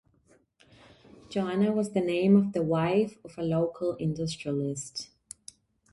Joanna 1.29 1.71
was 1.71 1.91
the 1.91 2.01
name 2.01 2.35
of 2.35 2.53
the 2.53 2.63
wife 2.63 3.19
of 3.23 3.37
a 3.37 3.43
local 3.43 3.93
industrialist. 3.97 5.11